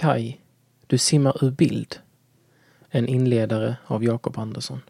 Kaj, 0.00 0.40
du 0.86 0.98
simmar 0.98 1.44
ur 1.44 1.50
bild. 1.50 1.98
En 2.90 3.08
inledare 3.08 3.76
av 3.86 4.04
Jakob 4.04 4.38
Andersson. 4.38 4.80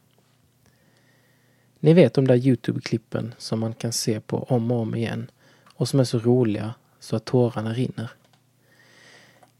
Ni 1.81 1.95
vet 1.95 2.15
de 2.15 2.27
där 2.27 2.37
Youtube-klippen 2.37 3.35
som 3.39 3.61
man 3.61 3.75
kan 3.75 3.93
se 3.93 4.21
på 4.21 4.43
om 4.43 4.71
och 4.71 4.79
om 4.81 4.95
igen 4.95 5.31
och 5.75 5.89
som 5.89 6.01
är 6.01 6.05
så 6.05 6.19
roliga 6.19 6.75
så 7.01 7.17
att 7.17 7.25
tårarna 7.25 7.73
rinner. 7.73 8.11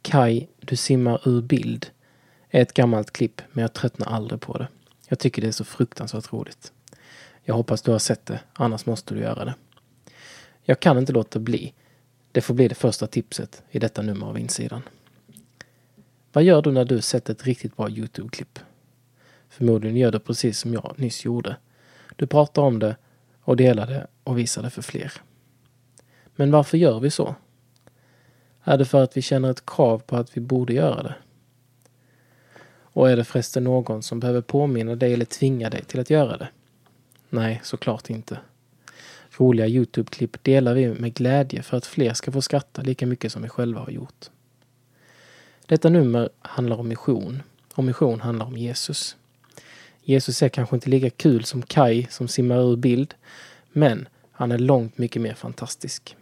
Kaj, 0.03 0.49
du 0.61 0.77
simmar 0.77 1.29
ur 1.29 1.43
bild 1.43 1.91
är 2.51 2.63
ett 2.63 2.73
gammalt 2.73 3.11
klipp 3.11 3.43
men 3.53 3.63
jag 3.63 3.73
tröttnar 3.73 4.07
aldrig 4.07 4.41
på 4.41 4.59
det. 4.59 4.69
Jag 5.09 5.19
tycker 5.19 5.43
det 5.43 5.49
är 5.49 5.53
så 5.53 5.65
fruktansvärt 5.65 6.33
roligt. 6.33 6.73
Jag 7.43 7.55
hoppas 7.55 7.83
du 7.83 7.91
har 7.91 7.99
sett 7.99 8.27
det, 8.27 8.41
annars 8.53 8.87
måste 8.87 9.15
du 9.15 9.21
göra 9.21 9.45
det. 9.45 9.55
Jag 10.63 10.81
kan 10.81 10.99
inte 10.99 11.13
låta 11.13 11.39
bli. 11.39 11.75
Det 12.33 12.41
får 12.41 12.55
bli 12.55 12.69
det 12.69 12.75
första 12.75 13.07
tipset 13.07 13.63
i 13.71 13.79
detta 13.79 14.03
nummer 14.03 14.27
av 14.27 14.39
insidan. 14.39 14.83
Vad 16.33 16.45
gör 16.45 16.63
du 16.63 16.73
när 16.73 16.85
du 16.85 17.01
sett 17.01 17.31
ett 17.31 17.45
riktigt 17.45 17.77
bra 17.77 17.91
Youtube-klipp? 17.91 18.59
Förmodligen 19.49 19.97
gör 19.97 20.13
du 20.13 20.19
precis 20.19 20.59
som 20.59 20.75
jag 20.75 20.95
nyss 20.97 21.25
gjorde. 21.25 21.57
Du 22.17 22.27
pratar 22.27 22.63
om 22.63 22.79
det 22.79 22.97
och 23.41 23.57
delar 23.57 23.87
det 23.87 24.07
och 24.25 24.39
visar 24.39 24.63
det 24.63 24.71
för 24.71 24.83
fler. 24.83 25.13
Men 26.37 26.51
varför 26.51 26.79
gör 26.79 27.01
vi 27.01 27.11
så? 27.11 27.35
Är 28.65 28.79
det 28.79 28.85
för 28.85 29.03
att 29.03 29.17
vi 29.17 29.23
känner 29.23 29.51
ett 29.51 29.67
krav 29.67 29.99
på 29.99 30.17
att 30.17 30.37
vi 30.37 30.41
borde 30.41 30.73
göra 30.73 31.03
det? 31.03 31.15
Och 32.93 33.11
är 33.11 33.17
det 33.17 33.25
förresten 33.25 33.65
någon 33.65 34.03
som 34.03 34.21
behöver 34.21 34.41
påminna 34.41 34.97
dig 34.97 35.13
eller 35.13 35.25
tvinga 35.25 35.71
dig 35.71 35.85
till 35.85 36.01
att 36.01 36.11
göra 36.11 36.37
det? 36.37 36.49
Nej, 37.29 37.61
såklart 37.65 38.11
inte. 38.11 38.39
Roliga 39.37 39.67
Youtube-klipp 39.67 40.45
delar 40.45 40.75
vi 40.75 40.89
med 40.89 41.15
glädje 41.15 41.63
för 41.63 41.77
att 41.77 41.87
fler 41.87 42.15
ska 42.15 42.33
få 42.33 42.43
skratta 42.43 42.83
lika 42.83 43.07
mycket 43.07 43.33
som 43.33 43.43
vi 43.43 43.49
själva 43.49 43.81
har 43.81 43.91
gjort. 43.91 44.31
Detta 45.71 45.89
nummer 45.89 46.29
handlar 46.43 46.77
om 46.77 46.89
mission 46.89 47.43
och 47.75 47.85
mission 47.85 48.21
handlar 48.21 48.47
om 48.47 48.57
Jesus. 48.57 49.17
Jesus 50.03 50.43
är 50.43 50.49
kanske 50.49 50.77
inte 50.77 50.91
lika 50.91 51.11
kul 51.11 51.45
som 51.45 51.63
Kai 51.63 52.07
som 52.11 52.29
simmar 52.29 52.73
ur 52.73 52.77
bild, 52.77 53.15
men 53.73 54.09
han 54.33 54.53
är 54.53 54.59
långt 54.59 54.99
mycket 54.99 55.23
mer 55.23 55.35
fantastisk. 55.35 56.17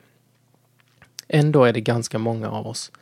Ändå 1.28 1.64
är 1.64 1.72
det 1.72 1.80
ganska 1.80 2.18
många 2.18 2.50
av 2.50 2.66
oss 2.66 2.92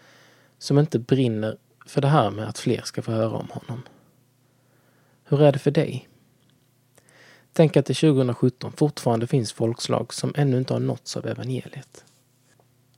som 0.58 0.78
inte 0.78 0.98
brinner 0.98 1.56
för 1.86 2.00
det 2.00 2.08
här 2.08 2.30
med 2.30 2.48
att 2.48 2.58
fler 2.58 2.82
ska 2.84 3.02
få 3.02 3.12
höra 3.12 3.36
om 3.36 3.48
honom. 3.50 3.82
Hur 5.24 5.42
är 5.42 5.52
det 5.52 5.58
för 5.58 5.70
dig? 5.70 6.08
Tänk 7.52 7.76
att 7.76 7.86
det 7.86 7.94
2017 7.94 8.72
fortfarande 8.72 9.26
finns 9.26 9.52
folkslag 9.52 10.14
som 10.14 10.32
ännu 10.36 10.58
inte 10.58 10.72
har 10.72 10.80
nåtts 10.80 11.16
av 11.16 11.26
evangeliet. 11.26 12.04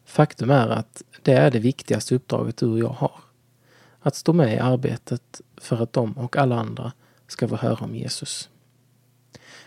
Faktum 0.05 0.50
är 0.50 0.68
att 0.68 1.02
det 1.22 1.33
är 1.33 1.50
det 1.50 1.58
viktigaste 1.58 2.14
uppdraget 2.14 2.56
du 2.56 2.66
och 2.66 2.78
jag 2.78 2.88
har. 2.88 3.27
Att 4.09 4.14
stå 4.14 4.33
med 4.33 4.55
i 4.55 4.59
arbetet 4.59 5.41
för 5.56 5.83
att 5.83 5.92
de 5.92 6.12
och 6.12 6.37
alla 6.37 6.56
andra 6.56 6.92
ska 7.27 7.48
få 7.48 7.56
höra 7.56 7.84
om 7.84 7.97
Jesus. 7.97 8.51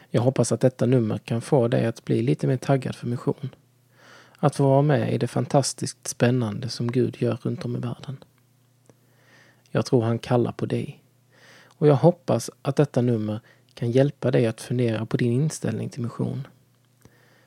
Jag 0.10 0.22
hoppas 0.22 0.52
att 0.52 0.60
detta 0.60 0.86
nummer 0.86 1.18
kan 1.18 1.42
få 1.42 1.68
dig 1.68 1.86
att 1.86 2.06
bli 2.06 2.22
lite 2.22 2.48
mer 2.48 2.58
taggad 2.58 2.96
för 2.96 3.08
mission. 3.08 3.50
Att 4.38 4.56
få 4.56 4.64
vara 4.64 4.82
med 4.82 5.14
i 5.14 5.18
det 5.18 5.28
fantastiskt 5.28 6.08
spännande 6.08 6.70
som 6.70 6.92
Gud 6.92 7.22
gör 7.22 7.38
runt 7.42 7.66
om 7.66 7.76
i 7.76 7.80
världen. 7.80 8.24
Jag 9.70 9.86
tror 9.86 10.02
han 10.02 10.20
kallar 10.20 10.52
på 10.52 10.66
dig. 10.66 11.04
Och 11.64 11.88
jag 11.88 11.96
hoppas 11.96 12.50
att 12.62 12.76
detta 12.76 13.02
nummer 13.02 13.40
kan 13.74 13.92
hjälpa 13.92 14.32
dig 14.32 14.48
att 14.48 14.62
fundera 14.62 15.06
på 15.06 15.18
din 15.18 15.32
inställning 15.32 15.90
till 15.90 16.02
mission. 16.02 16.48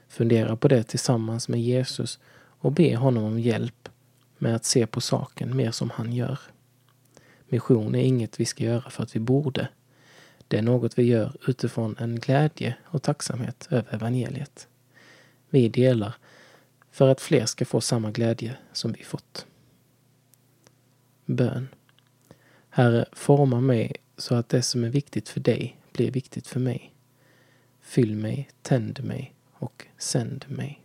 Fundera 0.09 0.56
på 0.56 0.69
det 0.69 0.83
tillsammans 0.83 1.48
med 1.48 1.61
Jesus 1.61 2.19
och 2.37 2.72
be 2.72 2.97
honom 2.97 3.25
om 3.25 3.41
hjälp 3.41 3.89
med 4.39 4.55
att 4.56 4.65
se 4.65 4.87
på 4.87 5.00
saken 5.00 5.56
mer 5.56 5.70
som 5.70 5.91
han 5.91 6.12
gör. 6.12 6.39
Mission 7.55 7.94
är 7.94 8.02
inget 8.02 8.41
vi 8.41 8.44
ska 8.44 8.64
göra 8.64 8.91
för 8.91 9.02
att 9.02 9.16
vi 9.16 9.20
borde. 9.20 9.69
Det 10.48 10.58
är 10.58 10.62
något 10.62 10.98
vi 10.98 11.02
gör 11.02 11.36
utifrån 11.48 11.97
en 11.98 12.20
glädje 12.20 12.77
och 12.84 13.02
tacksamhet 13.02 13.69
över 13.70 13.94
evangeliet. 13.94 14.69
Vi 15.50 15.69
delar 15.69 16.15
för 16.91 17.09
att 17.09 17.20
fler 17.20 17.47
ska 17.47 17.65
få 17.65 17.81
samma 17.81 18.10
glädje 18.10 18.56
som 18.72 18.92
vi 18.92 19.04
fått. 19.04 19.47
Bön. 21.26 21.69
Herre, 22.70 23.06
forma 23.12 23.60
mig 23.60 23.97
så 24.16 24.34
att 24.34 24.48
det 24.48 24.62
som 24.62 24.84
är 24.84 24.88
viktigt 24.88 25.28
för 25.28 25.41
dig 25.41 25.76
blir 25.92 26.10
viktigt 26.10 26.47
för 26.47 26.60
mig. 26.60 26.94
Fyll 27.81 28.16
mig, 28.16 28.48
tänd 28.62 29.04
mig 29.04 29.34
och 29.53 29.86
sänd 29.98 30.44
mig. 30.48 30.84